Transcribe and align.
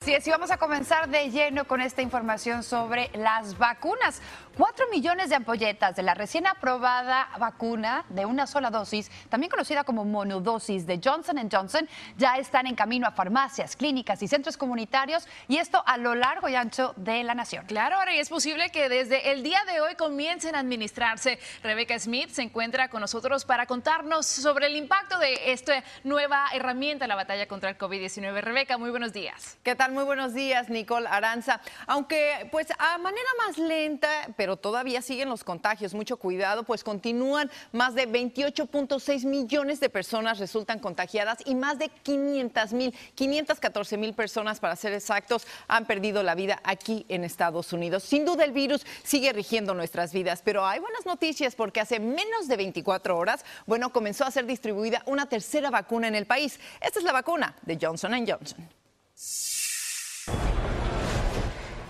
Sí, 0.00 0.14
así 0.14 0.30
vamos 0.30 0.52
a 0.52 0.58
comenzar 0.58 1.08
de 1.08 1.30
lleno 1.30 1.66
con 1.66 1.80
esta 1.80 2.00
información 2.00 2.62
sobre 2.62 3.10
las 3.14 3.58
vacunas. 3.58 4.20
Cuatro 4.56 4.86
millones 4.90 5.30
de 5.30 5.34
ampolletas 5.34 5.96
de 5.96 6.02
la 6.02 6.14
recién 6.14 6.46
aprobada 6.46 7.28
vacuna 7.40 8.04
de 8.10 8.24
una 8.24 8.46
sola 8.46 8.70
dosis, 8.70 9.10
también 9.28 9.50
conocida 9.50 9.84
como 9.84 10.04
monodosis 10.04 10.86
de 10.86 11.00
Johnson 11.02 11.36
Johnson, 11.50 11.88
ya 12.16 12.36
están 12.36 12.66
en 12.66 12.74
camino 12.74 13.06
a 13.06 13.10
farmacias, 13.10 13.74
clínicas 13.74 14.22
y 14.22 14.28
centros 14.28 14.56
comunitarios 14.56 15.26
y 15.48 15.56
esto 15.56 15.82
a 15.84 15.98
lo 15.98 16.14
largo 16.14 16.48
y 16.48 16.54
ancho 16.54 16.94
de 16.96 17.24
la 17.24 17.34
nación. 17.34 17.66
Claro, 17.66 17.96
ahora 17.96 18.14
y 18.14 18.18
es 18.18 18.28
posible 18.28 18.70
que 18.70 18.88
desde 18.88 19.32
el 19.32 19.42
día 19.42 19.64
de 19.66 19.80
hoy 19.80 19.94
comiencen 19.96 20.54
a 20.54 20.60
administrarse. 20.60 21.38
Rebecca 21.62 21.98
Smith 21.98 22.30
se 22.30 22.42
encuentra 22.42 22.88
con 22.88 23.00
nosotros 23.00 23.44
para 23.44 23.66
contarnos 23.66 24.26
sobre 24.26 24.66
el 24.66 24.76
impacto 24.76 25.18
de 25.18 25.52
esta 25.52 25.82
nueva 26.04 26.46
herramienta 26.52 27.06
en 27.06 27.08
la 27.08 27.16
batalla 27.16 27.48
contra 27.48 27.70
el 27.70 27.76
COVID-19. 27.76 28.40
Rebeca, 28.40 28.78
muy 28.78 28.90
buenos 28.90 29.12
días. 29.12 29.58
¿Qué 29.62 29.74
tal? 29.74 29.85
Muy 29.90 30.04
buenos 30.04 30.34
días, 30.34 30.68
Nicole 30.68 31.06
Aranza. 31.08 31.60
Aunque, 31.86 32.48
pues, 32.50 32.66
a 32.78 32.98
manera 32.98 33.28
más 33.46 33.56
lenta, 33.56 34.08
pero 34.36 34.56
todavía 34.56 35.00
siguen 35.00 35.28
los 35.28 35.44
contagios. 35.44 35.94
Mucho 35.94 36.16
cuidado, 36.16 36.64
pues 36.64 36.82
continúan 36.82 37.50
más 37.72 37.94
de 37.94 38.08
28.6 38.08 39.24
millones 39.24 39.78
de 39.78 39.88
personas 39.88 40.38
resultan 40.38 40.80
contagiadas 40.80 41.38
y 41.44 41.54
más 41.54 41.78
de 41.78 41.88
500 41.88 42.72
mil, 42.72 42.94
514 43.14 43.96
mil 43.96 44.12
personas, 44.14 44.58
para 44.58 44.74
ser 44.74 44.92
exactos, 44.92 45.46
han 45.68 45.84
perdido 45.84 46.22
la 46.22 46.34
vida 46.34 46.60
aquí 46.64 47.06
en 47.08 47.22
Estados 47.22 47.72
Unidos. 47.72 48.02
Sin 48.02 48.24
duda, 48.24 48.44
el 48.44 48.52
virus 48.52 48.84
sigue 49.04 49.32
rigiendo 49.32 49.72
nuestras 49.74 50.12
vidas, 50.12 50.42
pero 50.44 50.66
hay 50.66 50.80
buenas 50.80 51.06
noticias 51.06 51.54
porque 51.54 51.80
hace 51.80 52.00
menos 52.00 52.48
de 52.48 52.56
24 52.56 53.16
horas, 53.16 53.44
bueno, 53.66 53.92
comenzó 53.92 54.24
a 54.24 54.30
ser 54.30 54.46
distribuida 54.46 55.02
una 55.06 55.28
tercera 55.28 55.70
vacuna 55.70 56.08
en 56.08 56.16
el 56.16 56.26
país. 56.26 56.58
Esta 56.80 56.98
es 56.98 57.04
la 57.04 57.12
vacuna 57.12 57.54
de 57.62 57.78
Johnson 57.80 58.26
Johnson. 58.26 58.68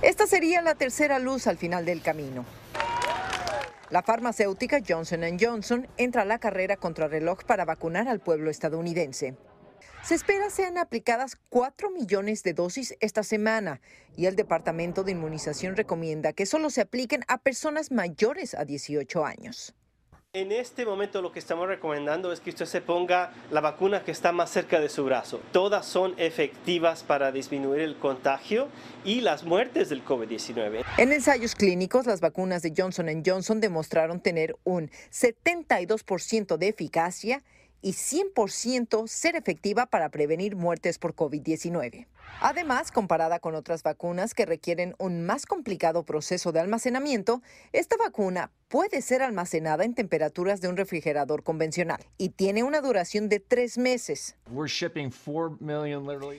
Esta 0.06 0.28
sería 0.28 0.62
la 0.62 0.76
tercera 0.76 1.18
luz 1.18 1.48
al 1.48 1.58
final 1.58 1.84
del 1.84 2.00
camino. 2.00 2.44
La 3.90 4.04
farmacéutica 4.04 4.78
Johnson 4.88 5.24
Johnson 5.36 5.88
entra 5.96 6.22
a 6.22 6.24
la 6.24 6.38
carrera 6.38 6.76
contra 6.76 7.08
reloj 7.08 7.42
para 7.42 7.64
vacunar 7.64 8.06
al 8.06 8.20
pueblo 8.20 8.48
estadounidense. 8.48 9.34
Se 10.04 10.14
espera 10.14 10.48
sean 10.48 10.78
aplicadas 10.78 11.36
4 11.48 11.90
millones 11.90 12.44
de 12.44 12.54
dosis 12.54 12.94
esta 13.00 13.24
semana 13.24 13.80
y 14.16 14.26
el 14.26 14.36
Departamento 14.36 15.02
de 15.02 15.10
Inmunización 15.10 15.74
recomienda 15.74 16.32
que 16.32 16.46
solo 16.46 16.70
se 16.70 16.82
apliquen 16.82 17.24
a 17.26 17.38
personas 17.38 17.90
mayores 17.90 18.54
a 18.54 18.64
18 18.64 19.24
años. 19.24 19.74
En 20.36 20.52
este 20.52 20.84
momento 20.84 21.22
lo 21.22 21.32
que 21.32 21.38
estamos 21.38 21.66
recomendando 21.66 22.30
es 22.30 22.40
que 22.40 22.50
usted 22.50 22.66
se 22.66 22.82
ponga 22.82 23.32
la 23.50 23.62
vacuna 23.62 24.04
que 24.04 24.10
está 24.10 24.32
más 24.32 24.50
cerca 24.50 24.80
de 24.80 24.90
su 24.90 25.02
brazo. 25.02 25.40
Todas 25.50 25.86
son 25.86 26.12
efectivas 26.18 27.02
para 27.04 27.32
disminuir 27.32 27.80
el 27.80 27.96
contagio 27.96 28.68
y 29.02 29.22
las 29.22 29.44
muertes 29.44 29.88
del 29.88 30.04
COVID-19. 30.04 30.84
En 30.98 31.12
ensayos 31.14 31.54
clínicos, 31.54 32.04
las 32.04 32.20
vacunas 32.20 32.60
de 32.60 32.74
Johnson 32.76 33.08
Johnson 33.24 33.62
demostraron 33.62 34.20
tener 34.20 34.58
un 34.64 34.90
72% 35.10 36.58
de 36.58 36.68
eficacia 36.68 37.42
y 37.82 37.92
100% 37.92 39.06
ser 39.06 39.36
efectiva 39.36 39.86
para 39.86 40.08
prevenir 40.10 40.56
muertes 40.56 40.98
por 40.98 41.14
COVID-19. 41.14 42.06
Además, 42.40 42.92
comparada 42.92 43.38
con 43.38 43.54
otras 43.54 43.82
vacunas 43.82 44.34
que 44.34 44.44
requieren 44.44 44.94
un 44.98 45.24
más 45.24 45.46
complicado 45.46 46.04
proceso 46.04 46.52
de 46.52 46.60
almacenamiento, 46.60 47.42
esta 47.72 47.96
vacuna 47.96 48.50
puede 48.68 49.00
ser 49.00 49.22
almacenada 49.22 49.84
en 49.84 49.94
temperaturas 49.94 50.60
de 50.60 50.68
un 50.68 50.76
refrigerador 50.76 51.42
convencional 51.42 52.04
y 52.18 52.30
tiene 52.30 52.62
una 52.62 52.80
duración 52.80 53.28
de 53.28 53.40
tres 53.40 53.78
meses. 53.78 54.36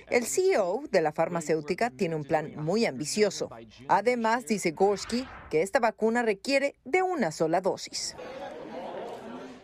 El 0.10 0.26
CEO 0.26 0.84
de 0.92 1.02
la 1.02 1.12
farmacéutica 1.14 1.90
tiene 1.90 2.16
un 2.16 2.26
plan 2.26 2.54
muy 2.58 2.86
ambicioso. 2.86 3.50
Además, 3.88 4.46
dice 4.46 4.72
Gorski 4.72 5.28
que 5.50 5.62
esta 5.62 5.80
vacuna 5.80 6.22
requiere 6.22 6.76
de 6.86 7.02
una 7.02 7.32
sola 7.32 7.62
dosis. 7.62 8.16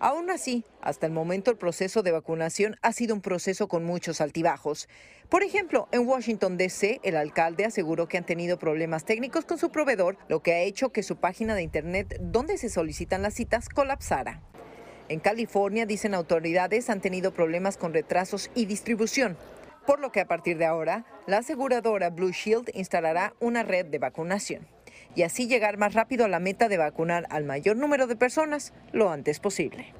Aún 0.03 0.29
así, 0.29 0.65
hasta 0.81 1.05
el 1.05 1.13
momento 1.13 1.49
el 1.49 1.55
proceso 1.55 2.03
de 2.03 2.11
vacunación 2.11 2.75
ha 2.81 2.91
sido 2.91 3.15
un 3.15 3.21
proceso 3.21 3.69
con 3.69 3.85
muchos 3.85 4.19
altibajos. 4.19 4.89
Por 5.29 5.43
ejemplo, 5.43 5.87
en 5.93 6.05
Washington, 6.05 6.57
D.C., 6.57 6.99
el 7.03 7.15
alcalde 7.15 7.63
aseguró 7.63 8.09
que 8.09 8.17
han 8.17 8.25
tenido 8.25 8.59
problemas 8.59 9.05
técnicos 9.05 9.45
con 9.45 9.57
su 9.57 9.71
proveedor, 9.71 10.17
lo 10.27 10.43
que 10.43 10.51
ha 10.51 10.59
hecho 10.59 10.91
que 10.91 11.03
su 11.03 11.15
página 11.15 11.55
de 11.55 11.61
Internet 11.61 12.17
donde 12.19 12.57
se 12.57 12.67
solicitan 12.67 13.21
las 13.21 13.35
citas 13.35 13.69
colapsara. 13.69 14.41
En 15.07 15.21
California, 15.21 15.85
dicen 15.85 16.15
autoridades, 16.15 16.89
han 16.89 16.99
tenido 16.99 17.33
problemas 17.33 17.77
con 17.77 17.93
retrasos 17.93 18.51
y 18.55 18.65
distribución, 18.65 19.37
por 19.87 20.01
lo 20.01 20.11
que 20.11 20.19
a 20.19 20.27
partir 20.27 20.57
de 20.57 20.65
ahora, 20.65 21.05
la 21.27 21.37
aseguradora 21.37 22.09
Blue 22.09 22.33
Shield 22.33 22.71
instalará 22.73 23.35
una 23.39 23.63
red 23.63 23.85
de 23.85 23.99
vacunación 23.99 24.67
y 25.15 25.23
así 25.23 25.47
llegar 25.47 25.77
más 25.77 25.93
rápido 25.93 26.25
a 26.25 26.27
la 26.27 26.39
meta 26.39 26.69
de 26.69 26.77
vacunar 26.77 27.27
al 27.29 27.43
mayor 27.43 27.77
número 27.77 28.07
de 28.07 28.15
personas 28.15 28.73
lo 28.91 29.09
antes 29.09 29.39
posible. 29.39 29.93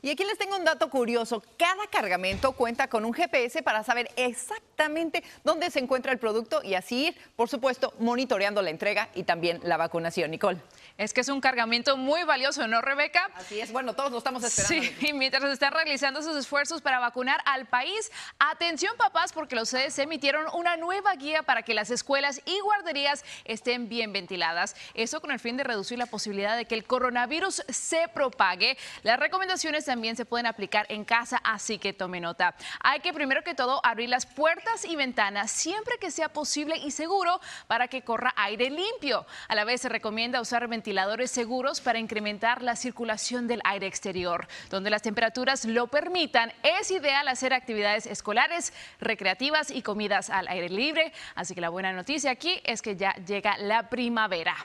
Y 0.00 0.10
aquí 0.10 0.24
les 0.24 0.38
tengo 0.38 0.56
un 0.56 0.64
dato 0.64 0.90
curioso. 0.90 1.42
Cada 1.56 1.86
cargamento 1.90 2.52
cuenta 2.52 2.88
con 2.88 3.04
un 3.04 3.12
GPS 3.12 3.62
para 3.62 3.82
saber 3.82 4.08
exactamente 4.16 5.24
dónde 5.42 5.70
se 5.70 5.80
encuentra 5.80 6.12
el 6.12 6.18
producto 6.18 6.62
y 6.62 6.74
así 6.74 7.08
ir, 7.08 7.16
por 7.34 7.48
supuesto, 7.48 7.92
monitoreando 7.98 8.62
la 8.62 8.70
entrega 8.70 9.08
y 9.14 9.24
también 9.24 9.60
la 9.64 9.76
vacunación. 9.76 10.30
Nicole. 10.30 10.60
Es 10.98 11.14
que 11.14 11.20
es 11.20 11.28
un 11.28 11.40
cargamento 11.40 11.96
muy 11.96 12.24
valioso, 12.24 12.66
¿no, 12.66 12.80
Rebeca? 12.80 13.30
Así 13.36 13.60
es. 13.60 13.70
Bueno, 13.70 13.94
todos 13.94 14.10
lo 14.10 14.18
estamos 14.18 14.42
esperando. 14.42 14.84
Sí, 14.84 15.06
y 15.06 15.12
mientras 15.12 15.44
se 15.44 15.52
están 15.52 15.72
realizando 15.72 16.22
sus 16.22 16.36
esfuerzos 16.36 16.82
para 16.82 16.98
vacunar 16.98 17.40
al 17.44 17.66
país, 17.66 18.10
atención 18.40 18.96
papás, 18.96 19.32
porque 19.32 19.54
los 19.54 19.70
CDC 19.70 20.00
emitieron 20.00 20.46
una 20.54 20.76
nueva 20.76 21.14
guía 21.14 21.44
para 21.44 21.62
que 21.62 21.72
las 21.72 21.92
escuelas 21.92 22.42
y 22.44 22.58
guarderías 22.62 23.24
estén 23.44 23.88
bien 23.88 24.12
ventiladas. 24.12 24.74
Eso 24.94 25.20
con 25.20 25.30
el 25.30 25.38
fin 25.38 25.56
de 25.56 25.62
reducir 25.62 25.98
la 25.98 26.06
posibilidad 26.06 26.56
de 26.56 26.64
que 26.64 26.74
el 26.74 26.82
coronavirus 26.82 27.62
se 27.68 28.08
propague. 28.08 28.76
Las 29.04 29.20
recomendaciones 29.20 29.84
también 29.84 30.16
se 30.16 30.24
pueden 30.24 30.46
aplicar 30.46 30.84
en 30.88 31.04
casa, 31.04 31.40
así 31.44 31.78
que 31.78 31.92
tome 31.92 32.18
nota. 32.18 32.56
Hay 32.80 32.98
que 32.98 33.12
primero 33.12 33.44
que 33.44 33.54
todo 33.54 33.80
abrir 33.84 34.08
las 34.08 34.26
puertas 34.26 34.84
y 34.84 34.96
ventanas 34.96 35.52
siempre 35.52 35.94
que 36.00 36.10
sea 36.10 36.28
posible 36.28 36.76
y 36.76 36.90
seguro 36.90 37.40
para 37.68 37.86
que 37.86 38.02
corra 38.02 38.34
aire 38.34 38.68
limpio. 38.68 39.24
A 39.46 39.54
la 39.54 39.62
vez 39.62 39.82
se 39.82 39.88
recomienda 39.88 40.40
usar 40.40 40.66
ventiladores 40.66 40.87
seguros 41.26 41.80
para 41.80 41.98
incrementar 41.98 42.62
la 42.62 42.76
circulación 42.76 43.46
del 43.46 43.60
aire 43.64 43.86
exterior. 43.86 44.46
Donde 44.70 44.90
las 44.90 45.02
temperaturas 45.02 45.64
lo 45.64 45.88
permitan, 45.88 46.52
es 46.62 46.90
ideal 46.90 47.28
hacer 47.28 47.52
actividades 47.52 48.06
escolares, 48.06 48.72
recreativas 49.00 49.70
y 49.70 49.82
comidas 49.82 50.30
al 50.30 50.48
aire 50.48 50.68
libre. 50.68 51.12
Así 51.34 51.54
que 51.54 51.60
la 51.60 51.70
buena 51.70 51.92
noticia 51.92 52.30
aquí 52.30 52.60
es 52.64 52.82
que 52.82 52.96
ya 52.96 53.14
llega 53.26 53.58
la 53.58 53.88
primavera. 53.88 54.56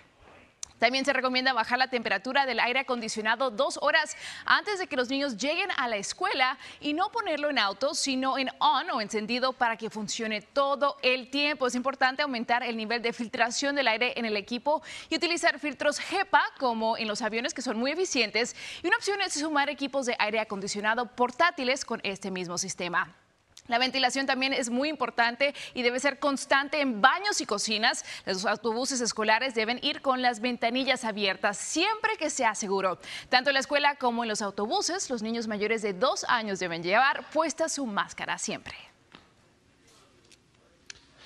También 0.84 1.06
se 1.06 1.14
recomienda 1.14 1.54
bajar 1.54 1.80
la 1.80 1.88
temperatura 1.88 2.46
del 2.46 2.60
aire 2.60 2.80
acondicionado 2.80 3.52
dos 3.52 3.80
horas 3.82 4.18
antes 4.44 4.80
de 4.80 4.88
que 4.88 4.98
los 4.98 5.08
niños 5.08 5.38
lleguen 5.38 5.70
a 5.78 5.88
la 5.88 5.96
escuela 5.96 6.58
y 6.82 6.92
no 6.92 7.10
ponerlo 7.10 7.50
en 7.50 7.58
auto, 7.58 7.94
sino 7.94 8.38
en 8.38 8.50
on 8.60 8.90
o 8.90 9.00
encendido 9.00 9.54
para 9.54 9.78
que 9.78 9.90
funcione 9.90 10.42
todo 10.42 10.98
el 11.02 11.30
tiempo. 11.30 11.68
Es 11.68 11.76
importante 11.76 12.22
aumentar 12.22 12.64
el 12.64 12.76
nivel 12.76 13.02
de 13.02 13.14
filtración 13.14 13.76
del 13.76 13.88
aire 13.88 14.20
en 14.20 14.26
el 14.26 14.36
equipo 14.36 14.84
y 15.10 15.16
utilizar 15.16 15.58
filtros 15.58 16.02
HEPA 16.02 16.44
como 16.60 16.98
en 16.98 17.08
los 17.08 17.22
aviones 17.22 17.54
que 17.54 17.62
son 17.62 17.80
muy 17.80 17.92
eficientes. 17.92 18.54
Y 18.84 18.88
una 18.88 18.98
opción 18.98 19.22
es 19.22 19.36
sumar 19.36 19.70
equipos 19.70 20.06
de 20.06 20.18
aire 20.20 20.42
acondicionado 20.42 21.16
portátiles 21.16 21.86
con 21.86 22.02
este 22.04 22.30
mismo 22.30 22.58
sistema. 22.58 23.23
La 23.68 23.78
ventilación 23.78 24.26
también 24.26 24.52
es 24.52 24.70
muy 24.70 24.90
importante 24.90 25.56
y 25.74 25.84
debe 25.84 26.00
ser 26.00 26.20
constante 26.20 26.82
en 26.82 27.02
baños 27.02 27.40
y 27.40 27.46
cocinas. 27.46 28.04
Los 28.26 28.46
autobuses 28.46 29.00
escolares 29.00 29.56
deben 29.56 29.80
ir 29.82 30.02
con 30.02 30.22
las 30.22 30.42
ventanillas 30.42 31.06
abiertas 31.06 31.58
siempre 31.58 32.18
que 32.18 32.30
sea 32.30 32.56
seguro. 32.56 33.00
Tanto 33.30 33.50
en 33.50 33.54
la 33.54 33.62
escuela 33.62 33.96
como 33.96 34.24
en 34.24 34.30
los 34.30 34.42
autobuses, 34.42 35.10
los 35.10 35.22
niños 35.22 35.48
mayores 35.48 35.82
de 35.82 35.94
dos 35.94 36.26
años 36.28 36.60
deben 36.60 36.84
llevar 36.84 37.30
puesta 37.32 37.70
su 37.70 37.86
máscara 37.86 38.38
siempre. 38.38 38.93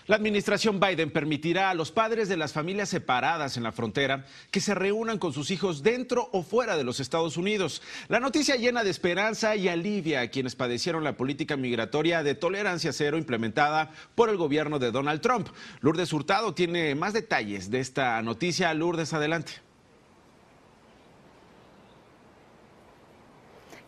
La 0.07 0.15
administración 0.15 0.80
Biden 0.80 1.12
permitirá 1.12 1.69
a 1.69 1.74
los 1.74 1.92
padres 1.92 2.30
de 2.30 2.38
las 2.38 2.54
familias 2.54 2.88
separadas 2.88 3.57
en 3.57 3.63
la 3.63 3.74
frontera 3.74 4.25
que 4.51 4.62
se 4.62 4.74
reúnan 4.74 5.19
con 5.19 5.33
sus 5.33 5.51
hijos 5.51 5.83
dentro 5.83 6.30
o 6.31 6.44
fuera 6.44 6.77
de 6.77 6.86
los 6.86 7.01
Estados 7.01 7.36
Unidos. 7.36 7.81
La 8.07 8.21
noticia 8.21 8.56
llena 8.56 8.86
de 8.86 8.89
esperanza 8.89 9.57
y 9.57 9.68
alivia 9.68 10.21
a 10.21 10.27
quienes 10.30 10.56
padecieron 10.56 11.04
la 11.04 11.18
política 11.18 11.57
migratoria 11.57 12.24
de 12.24 12.36
tolerancia 12.36 12.94
cero 12.94 13.18
implementada 13.18 13.92
por 14.15 14.30
el 14.30 14.38
gobierno 14.38 14.80
de 14.80 14.92
Donald 14.92 15.19
Trump. 15.19 15.50
Lourdes 15.81 16.13
Hurtado 16.13 16.54
tiene 16.54 16.95
más 16.95 17.12
detalles 17.12 17.69
de 17.69 17.81
esta 17.81 18.21
noticia. 18.21 18.74
Lourdes, 18.74 19.12
adelante. 19.12 19.67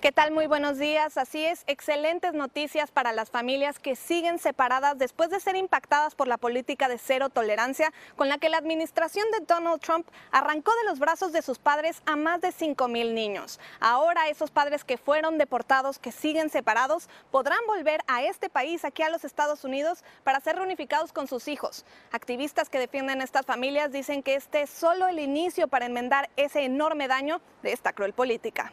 ¿Qué 0.01 0.13
tal? 0.13 0.31
Muy 0.31 0.47
buenos 0.47 0.77
días. 0.77 1.17
Así 1.17 1.43
es, 1.43 1.65
excelentes 1.67 2.33
noticias 2.33 2.89
para 2.89 3.11
las 3.11 3.29
familias 3.29 3.79
que 3.79 3.97
siguen 3.97 4.39
separadas 4.39 4.97
después 4.97 5.29
de 5.29 5.41
ser 5.41 5.57
impactadas 5.57 6.15
por 6.15 6.29
la 6.29 6.37
política 6.37 6.87
de 6.87 6.97
cero 6.97 7.27
tolerancia 7.27 7.91
con 8.15 8.29
la 8.29 8.37
que 8.37 8.47
la 8.47 8.59
administración 8.59 9.29
de 9.31 9.45
Donald 9.45 9.81
Trump 9.81 10.07
arrancó 10.31 10.71
de 10.71 10.89
los 10.89 10.99
brazos 10.99 11.33
de 11.33 11.41
sus 11.41 11.59
padres 11.59 12.01
a 12.05 12.15
más 12.15 12.39
de 12.39 12.53
5 12.53 12.87
mil 12.87 13.13
niños. 13.13 13.59
Ahora 13.81 14.29
esos 14.29 14.51
padres 14.51 14.85
que 14.85 14.97
fueron 14.97 15.37
deportados, 15.37 15.99
que 15.99 16.13
siguen 16.13 16.49
separados, 16.49 17.09
podrán 17.29 17.59
volver 17.67 17.99
a 18.07 18.23
este 18.23 18.49
país, 18.49 18.85
aquí 18.85 19.03
a 19.03 19.09
los 19.09 19.25
Estados 19.25 19.65
Unidos, 19.65 20.05
para 20.23 20.39
ser 20.39 20.55
reunificados 20.55 21.11
con 21.11 21.27
sus 21.27 21.49
hijos. 21.49 21.83
Activistas 22.13 22.69
que 22.69 22.79
defienden 22.79 23.21
estas 23.21 23.45
familias 23.45 23.91
dicen 23.91 24.23
que 24.23 24.35
este 24.35 24.61
es 24.61 24.69
solo 24.69 25.09
el 25.09 25.19
inicio 25.19 25.67
para 25.67 25.87
enmendar 25.87 26.29
ese 26.37 26.63
enorme 26.63 27.09
daño 27.09 27.41
de 27.63 27.73
esta 27.73 27.91
cruel 27.91 28.13
política. 28.13 28.71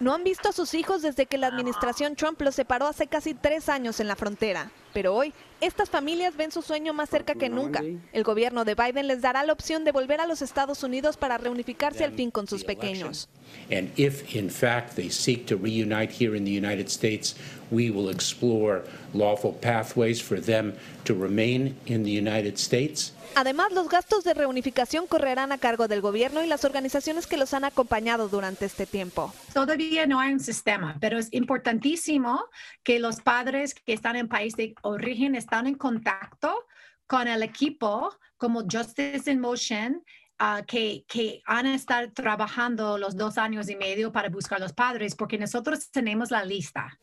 No 0.00 0.14
han 0.14 0.24
visto 0.24 0.48
a 0.48 0.52
sus 0.52 0.72
hijos 0.72 1.02
desde 1.02 1.26
que 1.26 1.36
la 1.36 1.46
administración 1.46 2.16
Trump 2.16 2.40
los 2.40 2.54
separó 2.54 2.86
hace 2.86 3.06
casi 3.06 3.34
tres 3.34 3.68
años 3.68 4.00
en 4.00 4.08
la 4.08 4.16
frontera. 4.16 4.70
Pero 4.94 5.14
hoy, 5.14 5.34
estas 5.60 5.90
familias 5.90 6.36
ven 6.36 6.50
su 6.50 6.62
sueño 6.62 6.92
más 6.92 7.10
cerca 7.10 7.34
que 7.34 7.48
nunca. 7.48 7.82
El 8.12 8.24
gobierno 8.24 8.64
de 8.64 8.74
Biden 8.74 9.06
les 9.06 9.20
dará 9.20 9.44
la 9.44 9.52
opción 9.52 9.84
de 9.84 9.92
volver 9.92 10.20
a 10.20 10.26
los 10.26 10.42
Estados 10.42 10.82
Unidos 10.82 11.16
para 11.16 11.38
reunificarse 11.38 12.04
al 12.04 12.12
fin 12.12 12.30
con 12.30 12.46
sus 12.46 12.64
pequeños. 12.64 13.28
And 13.70 13.90
if, 13.96 14.34
in 14.34 14.48
fact, 14.48 14.94
they 14.94 15.10
seek 15.10 15.46
to 15.46 15.56
reunite 15.56 16.12
here 16.12 16.36
in 16.36 16.44
the 16.44 16.52
United 16.52 16.88
States, 16.88 17.34
we 17.70 17.90
will 17.90 18.10
explore 18.10 18.84
lawful 19.12 19.52
pathways 19.52 20.20
for 20.20 20.40
them 20.40 20.74
to 21.04 21.14
remain 21.14 21.76
in 21.86 22.04
the 22.04 22.10
United 22.10 22.56
States. 22.56 23.12
Además, 23.36 23.72
los 23.72 23.88
gastos 23.88 24.24
de 24.24 24.34
reunificación 24.34 25.06
correrán 25.06 25.52
a 25.52 25.58
cargo 25.58 25.86
del 25.88 26.00
gobierno 26.00 26.42
y 26.42 26.48
las 26.48 26.64
organizaciones 26.64 27.26
que 27.26 27.36
los 27.36 27.54
han 27.54 27.64
acompañado 27.64 28.28
durante 28.28 28.64
este 28.64 28.86
tiempo. 28.86 29.32
Todavía 29.54 30.06
no 30.06 30.18
hay 30.18 30.32
un 30.32 30.40
sistema, 30.40 30.96
pero 31.00 31.18
es 31.18 31.28
importantísimo 31.32 32.44
que 32.82 32.98
los 32.98 33.20
padres 33.20 33.74
que 33.74 33.92
están 33.92 34.16
en 34.16 34.28
país 34.28 34.54
de 34.56 34.74
origen 34.82 35.36
están 35.50 35.66
en 35.66 35.74
contacto 35.74 36.68
con 37.08 37.26
el 37.26 37.42
equipo 37.42 38.16
como 38.36 38.60
Justice 38.70 39.28
in 39.28 39.40
Motion 39.40 40.04
Uh, 40.42 40.64
que, 40.64 41.04
que 41.06 41.42
han 41.44 41.66
a 41.66 41.74
estar 41.74 42.12
trabajando 42.12 42.96
los 42.96 43.14
dos 43.14 43.36
años 43.36 43.68
y 43.68 43.76
medio 43.76 44.10
para 44.10 44.30
buscar 44.30 44.56
a 44.56 44.62
los 44.62 44.72
padres, 44.72 45.14
porque 45.14 45.36
nosotros 45.36 45.90
tenemos 45.90 46.30
la 46.30 46.46
lista. 46.46 46.98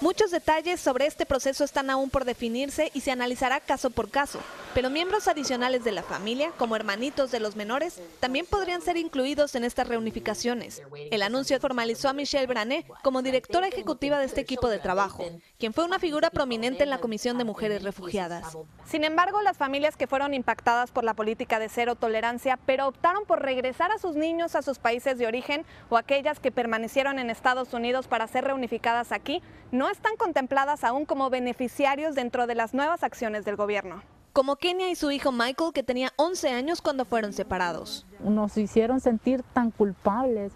Muchos 0.00 0.30
detalles 0.30 0.78
sobre 0.78 1.06
este 1.06 1.26
proceso 1.26 1.64
están 1.64 1.90
aún 1.90 2.10
por 2.10 2.24
definirse 2.24 2.92
y 2.94 3.00
se 3.00 3.10
analizará 3.10 3.58
caso 3.58 3.90
por 3.90 4.08
caso, 4.08 4.38
pero 4.72 4.88
miembros 4.88 5.26
adicionales 5.26 5.82
de 5.82 5.90
la 5.90 6.04
familia, 6.04 6.52
como 6.58 6.76
hermanitos 6.76 7.32
de 7.32 7.40
los 7.40 7.56
menores, 7.56 8.00
también 8.20 8.46
podrían 8.46 8.82
ser 8.82 8.98
incluidos 8.98 9.56
en 9.56 9.64
estas 9.64 9.88
reunificaciones. 9.88 10.80
El 11.10 11.22
anuncio 11.22 11.58
formalizó 11.58 12.08
a 12.08 12.12
Michelle 12.12 12.46
Brané 12.46 12.86
como 13.02 13.20
directora 13.20 13.66
ejecutiva 13.66 14.20
de 14.20 14.26
este 14.26 14.42
equipo 14.42 14.68
de 14.68 14.78
trabajo, 14.78 15.24
quien 15.58 15.72
fue 15.72 15.84
una 15.84 15.98
figura 15.98 16.30
prominente 16.30 16.84
en 16.84 16.90
la 16.90 16.98
Comisión 16.98 17.36
de 17.36 17.42
Mujeres 17.42 17.82
Refugiadas. 17.82 18.56
Sin 18.88 19.02
embargo, 19.02 19.42
las 19.42 19.56
familias 19.56 19.96
que 19.96 20.06
fueron 20.06 20.34
impactadas 20.34 20.92
por 20.92 21.02
la 21.02 21.14
política 21.14 21.58
de 21.58 21.68
cero 21.68 21.96
tolerancia, 21.96 22.60
pero 22.64 22.75
optaron 22.84 23.24
por 23.24 23.42
regresar 23.42 23.90
a 23.90 23.98
sus 23.98 24.16
niños 24.16 24.54
a 24.54 24.62
sus 24.62 24.78
países 24.78 25.18
de 25.18 25.26
origen 25.26 25.64
o 25.88 25.96
aquellas 25.96 26.40
que 26.40 26.52
permanecieron 26.52 27.18
en 27.18 27.30
Estados 27.30 27.72
Unidos 27.72 28.08
para 28.08 28.26
ser 28.26 28.44
reunificadas 28.44 29.12
aquí, 29.12 29.42
no 29.72 29.88
están 29.88 30.16
contempladas 30.16 30.84
aún 30.84 31.06
como 31.06 31.30
beneficiarios 31.30 32.14
dentro 32.14 32.46
de 32.46 32.54
las 32.54 32.74
nuevas 32.74 33.02
acciones 33.02 33.44
del 33.44 33.56
gobierno. 33.56 34.02
Como 34.32 34.56
Kenia 34.56 34.90
y 34.90 34.96
su 34.96 35.10
hijo 35.10 35.32
Michael, 35.32 35.72
que 35.72 35.82
tenía 35.82 36.12
11 36.16 36.50
años 36.50 36.82
cuando 36.82 37.06
fueron 37.06 37.32
separados. 37.32 38.06
Nos 38.20 38.56
hicieron 38.58 39.00
sentir 39.00 39.42
tan 39.54 39.70
culpables 39.70 40.52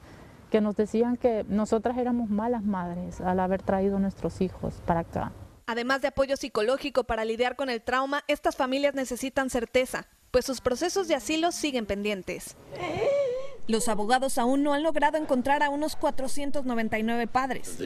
que 0.51 0.61
nos 0.61 0.77
decían 0.77 1.17
que 1.17 1.47
nosotras 1.49 1.97
éramos 1.97 2.29
malas 2.29 2.63
madres 2.63 3.21
al 3.21 3.41
haber 3.41 3.63
traído 3.63 3.97
a 3.97 4.01
nuestros 4.01 4.41
hijos 4.43 4.75
para 4.85 5.01
acá. 5.01 5.33
Además 5.67 6.03
de 6.03 6.09
apoyo 6.09 6.37
psicológico 6.37 7.05
para 7.05 7.25
lidiar 7.25 7.55
con 7.55 7.71
el 7.71 7.81
trauma, 7.81 8.25
estas 8.27 8.57
familias 8.57 8.95
necesitan 8.95 9.51
certeza, 9.51 10.09
pues 10.31 10.45
sus 10.45 10.61
procesos 10.61 11.09
de 11.09 11.15
asilo 11.15 11.53
siguen 11.53 11.87
pendientes. 11.87 12.57
Los 13.67 13.89
abogados 13.89 14.39
aún 14.39 14.63
no 14.63 14.73
han 14.73 14.83
logrado 14.83 15.17
encontrar 15.17 15.63
a 15.63 15.71
unos 15.71 15.97
499 15.97 17.27
padres. 17.27 17.79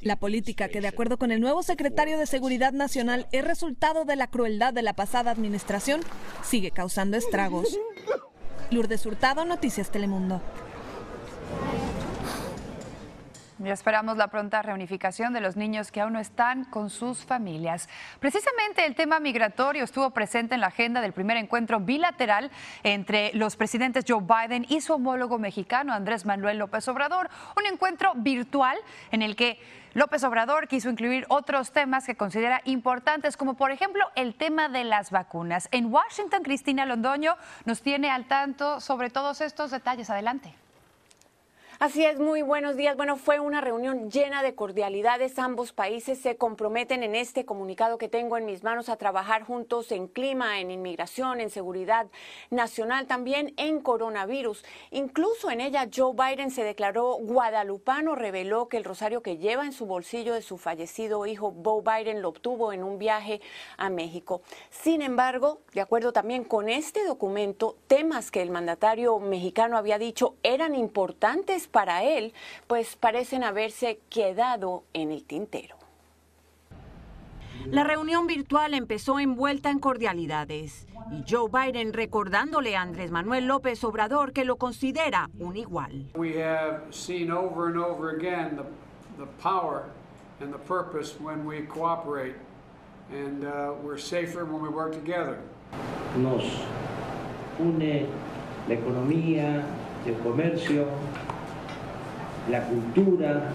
La 0.00 0.16
política 0.16 0.68
que, 0.68 0.80
de 0.80 0.88
acuerdo 0.88 1.18
con 1.18 1.30
el 1.30 1.40
nuevo 1.40 1.62
secretario 1.62 2.18
de 2.18 2.26
Seguridad 2.26 2.72
Nacional, 2.72 3.28
es 3.32 3.44
resultado 3.44 4.04
de 4.04 4.16
la 4.16 4.26
crueldad 4.26 4.72
de 4.72 4.82
la 4.82 4.94
pasada 4.94 5.30
administración, 5.30 6.00
sigue 6.42 6.70
causando 6.70 7.16
estragos. 7.16 7.78
Lourdes 8.70 9.06
Hurtado, 9.06 9.44
Noticias 9.44 9.90
Telemundo. 9.90 10.42
Ya 13.58 13.72
esperamos 13.72 14.18
la 14.18 14.28
pronta 14.28 14.60
reunificación 14.60 15.32
de 15.32 15.40
los 15.40 15.56
niños 15.56 15.90
que 15.90 16.02
aún 16.02 16.12
no 16.12 16.18
están 16.18 16.64
con 16.66 16.90
sus 16.90 17.24
familias. 17.24 17.88
Precisamente 18.20 18.84
el 18.84 18.94
tema 18.94 19.18
migratorio 19.18 19.82
estuvo 19.82 20.10
presente 20.10 20.54
en 20.54 20.60
la 20.60 20.66
agenda 20.66 21.00
del 21.00 21.14
primer 21.14 21.38
encuentro 21.38 21.80
bilateral 21.80 22.50
entre 22.82 23.32
los 23.32 23.56
presidentes 23.56 24.04
Joe 24.06 24.20
Biden 24.20 24.66
y 24.68 24.82
su 24.82 24.92
homólogo 24.92 25.38
mexicano 25.38 25.94
Andrés 25.94 26.26
Manuel 26.26 26.58
López 26.58 26.86
Obrador. 26.88 27.30
Un 27.56 27.64
encuentro 27.64 28.12
virtual 28.14 28.76
en 29.10 29.22
el 29.22 29.36
que 29.36 29.58
López 29.94 30.22
Obrador 30.24 30.68
quiso 30.68 30.90
incluir 30.90 31.24
otros 31.30 31.72
temas 31.72 32.04
que 32.04 32.14
considera 32.14 32.60
importantes, 32.66 33.38
como 33.38 33.54
por 33.54 33.70
ejemplo 33.70 34.04
el 34.16 34.34
tema 34.34 34.68
de 34.68 34.84
las 34.84 35.10
vacunas. 35.10 35.70
En 35.72 35.86
Washington, 35.86 36.42
Cristina 36.42 36.84
Londoño 36.84 37.38
nos 37.64 37.80
tiene 37.80 38.10
al 38.10 38.26
tanto 38.26 38.80
sobre 38.80 39.08
todos 39.08 39.40
estos 39.40 39.70
detalles. 39.70 40.10
Adelante. 40.10 40.65
Así 41.78 42.06
es, 42.06 42.18
muy 42.18 42.40
buenos 42.40 42.74
días. 42.76 42.96
Bueno, 42.96 43.18
fue 43.18 43.38
una 43.38 43.60
reunión 43.60 44.10
llena 44.10 44.42
de 44.42 44.54
cordialidades. 44.54 45.38
Ambos 45.38 45.74
países 45.74 46.18
se 46.18 46.38
comprometen 46.38 47.02
en 47.02 47.14
este 47.14 47.44
comunicado 47.44 47.98
que 47.98 48.08
tengo 48.08 48.38
en 48.38 48.46
mis 48.46 48.64
manos 48.64 48.88
a 48.88 48.96
trabajar 48.96 49.42
juntos 49.42 49.92
en 49.92 50.08
clima, 50.08 50.58
en 50.58 50.70
inmigración, 50.70 51.38
en 51.38 51.50
seguridad 51.50 52.06
nacional, 52.48 53.06
también 53.06 53.52
en 53.58 53.80
coronavirus. 53.82 54.64
Incluso 54.90 55.50
en 55.50 55.60
ella 55.60 55.86
Joe 55.94 56.14
Biden 56.14 56.50
se 56.50 56.64
declaró 56.64 57.16
guadalupano, 57.16 58.14
reveló 58.14 58.68
que 58.68 58.78
el 58.78 58.84
rosario 58.84 59.22
que 59.22 59.36
lleva 59.36 59.66
en 59.66 59.72
su 59.72 59.84
bolsillo 59.84 60.32
de 60.32 60.40
su 60.40 60.56
fallecido 60.56 61.26
hijo 61.26 61.52
Bo 61.52 61.82
Biden 61.82 62.22
lo 62.22 62.30
obtuvo 62.30 62.72
en 62.72 62.84
un 62.84 62.98
viaje 62.98 63.42
a 63.76 63.90
México. 63.90 64.40
Sin 64.70 65.02
embargo, 65.02 65.60
de 65.74 65.82
acuerdo 65.82 66.14
también 66.14 66.44
con 66.44 66.70
este 66.70 67.04
documento, 67.04 67.76
temas 67.86 68.30
que 68.30 68.40
el 68.40 68.50
mandatario 68.50 69.18
mexicano 69.18 69.76
había 69.76 69.98
dicho 69.98 70.36
eran 70.42 70.74
importantes 70.74 71.65
para 71.66 72.02
él, 72.02 72.32
pues 72.66 72.96
parecen 72.96 73.44
haberse 73.44 73.98
quedado 74.10 74.84
en 74.92 75.10
el 75.12 75.24
tintero. 75.24 75.76
La 77.66 77.82
reunión 77.82 78.26
virtual 78.26 78.74
empezó 78.74 79.18
envuelta 79.18 79.70
en 79.70 79.80
cordialidades 79.80 80.86
y 81.10 81.24
Joe 81.28 81.50
Biden 81.50 81.92
recordándole 81.92 82.76
a 82.76 82.82
Andrés 82.82 83.10
Manuel 83.10 83.46
López 83.46 83.82
Obrador 83.82 84.32
que 84.32 84.44
lo 84.44 84.56
considera 84.56 85.30
un 85.38 85.56
igual. 85.56 86.06
We 86.14 86.40
have 86.42 86.82
seen 86.92 87.30
over 87.30 87.66
and 87.66 87.76
over 87.76 88.16
again 88.16 88.56
the, 88.56 88.64
the 89.18 89.28
power 89.42 89.84
and 90.40 90.52
the 90.52 90.58
purpose 90.58 91.16
when 91.18 91.44
we 91.44 91.62
cooperate 91.62 92.36
and 93.10 93.44
uh, 93.44 93.72
we're 93.82 93.98
safer 93.98 94.44
when 94.44 94.62
we 94.62 94.68
work 94.68 94.92
together. 94.92 95.38
Nos 96.18 96.44
une 97.58 98.06
la 98.68 98.74
economía, 98.74 99.64
el 100.06 100.14
comercio, 100.22 100.86
la 102.48 102.62
cultura. 102.66 103.50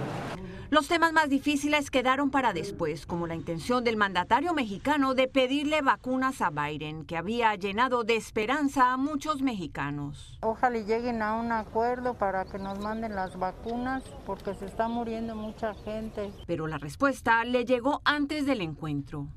Los 0.69 0.87
temas 0.87 1.11
más 1.11 1.29
difíciles 1.29 1.91
quedaron 1.91 2.31
para 2.31 2.53
después, 2.53 3.05
como 3.05 3.27
la 3.27 3.35
intención 3.35 3.83
del 3.83 3.97
mandatario 3.97 4.53
mexicano 4.53 5.13
de 5.15 5.27
pedirle 5.27 5.81
vacunas 5.81 6.41
a 6.41 6.49
Biden, 6.49 7.03
que 7.03 7.17
había 7.17 7.53
llenado 7.55 8.05
de 8.05 8.15
esperanza 8.15 8.93
a 8.93 8.97
muchos 8.97 9.41
mexicanos. 9.41 10.37
Ojalá 10.41 10.79
lleguen 10.79 11.21
a 11.21 11.35
un 11.35 11.51
acuerdo 11.51 12.13
para 12.13 12.45
que 12.45 12.57
nos 12.57 12.79
manden 12.79 13.15
las 13.15 13.37
vacunas, 13.37 14.01
porque 14.25 14.55
se 14.55 14.65
está 14.65 14.87
muriendo 14.87 15.35
mucha 15.35 15.73
gente. 15.73 16.31
Pero 16.47 16.67
la 16.67 16.77
respuesta 16.77 17.43
le 17.43 17.65
llegó 17.65 18.01
antes 18.05 18.45
del 18.45 18.61
encuentro. 18.61 19.27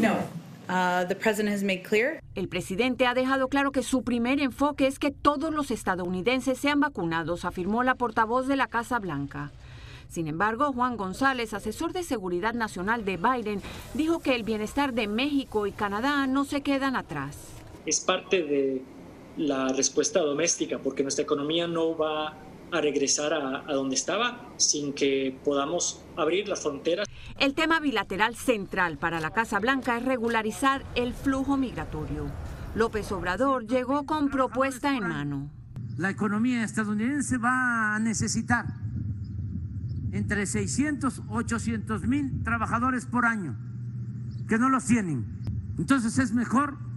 No, 0.00 0.14
Uh, 0.70 1.04
the 1.08 1.16
president 1.16 1.52
has 1.52 1.64
made 1.64 1.82
clear. 1.82 2.20
El 2.36 2.46
presidente 2.46 3.04
ha 3.04 3.12
dejado 3.12 3.48
claro 3.48 3.72
que 3.72 3.82
su 3.82 4.02
primer 4.02 4.38
enfoque 4.38 4.86
es 4.86 5.00
que 5.00 5.10
todos 5.10 5.52
los 5.52 5.72
estadounidenses 5.72 6.58
sean 6.58 6.78
vacunados, 6.78 7.44
afirmó 7.44 7.82
la 7.82 7.96
portavoz 7.96 8.46
de 8.46 8.54
la 8.54 8.68
Casa 8.68 9.00
Blanca. 9.00 9.50
Sin 10.08 10.28
embargo, 10.28 10.72
Juan 10.72 10.96
González, 10.96 11.54
asesor 11.54 11.92
de 11.92 12.04
seguridad 12.04 12.54
nacional 12.54 13.04
de 13.04 13.16
Biden, 13.16 13.60
dijo 13.94 14.20
que 14.20 14.36
el 14.36 14.44
bienestar 14.44 14.92
de 14.92 15.08
México 15.08 15.66
y 15.66 15.72
Canadá 15.72 16.28
no 16.28 16.44
se 16.44 16.60
quedan 16.60 16.94
atrás. 16.94 17.36
Es 17.84 17.98
parte 17.98 18.44
de 18.44 18.82
la 19.38 19.72
respuesta 19.72 20.20
doméstica, 20.20 20.78
porque 20.78 21.02
nuestra 21.02 21.24
economía 21.24 21.66
no 21.66 21.96
va 21.96 22.36
a 22.72 22.80
regresar 22.80 23.32
a, 23.32 23.72
donde 23.72 23.94
estaba 23.94 24.52
sin 24.56 24.92
que 24.92 25.38
podamos 25.44 26.02
abrir 26.16 26.48
las 26.48 26.62
fronteras. 26.62 27.06
El 27.38 27.54
tema 27.54 27.80
bilateral 27.80 28.36
central 28.36 28.98
para 28.98 29.20
la 29.20 29.30
Casa 29.30 29.58
Blanca 29.58 29.98
es 29.98 30.04
regularizar 30.04 30.84
el 30.94 31.14
flujo 31.14 31.56
migratorio. 31.56 32.26
López 32.74 33.10
Obrador 33.12 33.66
llegó 33.66 34.06
con 34.06 34.30
propuesta 34.30 34.96
en 34.96 35.08
mano. 35.08 35.50
la 35.96 36.10
economía 36.10 36.64
estadounidense 36.64 37.36
va 37.38 37.96
a 37.96 37.98
necesitar 37.98 38.66
entre 40.12 40.46
600 40.46 41.22
800 41.28 42.06
mil 42.06 42.42
trabajadores 42.42 43.06
por 43.06 43.26
año 43.26 43.56
que 44.48 44.58
no 44.58 44.68
los 44.68 44.84
tienen. 44.84 45.24
Entonces 45.78 46.18
es 46.18 46.32
mejor 46.32 46.89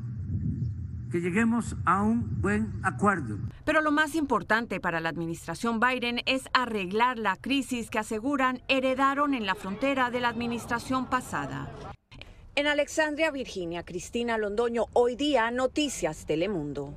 que 1.14 1.22
lleguemos 1.22 1.76
a 1.86 2.02
un 2.02 2.42
buen 2.42 2.74
acuerdo. 2.82 3.38
Pero 3.66 3.82
lo 3.82 3.92
más 3.92 4.16
importante 4.16 4.80
para 4.80 5.00
la 5.00 5.10
administración 5.10 5.80
Biden 5.80 6.22
es 6.26 6.50
arreglar 6.54 7.20
la 7.20 7.36
crisis 7.36 7.92
que 7.92 8.00
aseguran 8.00 8.64
heredaron 8.68 9.36
en 9.36 9.46
la 9.46 9.54
frontera 9.54 10.10
de 10.10 10.20
la 10.20 10.30
administración 10.30 11.06
pasada. 11.06 11.70
En 12.56 12.66
Alexandria, 12.66 13.30
Virginia, 13.30 13.84
Cristina 13.84 14.40
Londoño, 14.40 14.86
hoy 14.94 15.16
día 15.16 15.52
Noticias 15.52 16.26
Telemundo. 16.26 16.96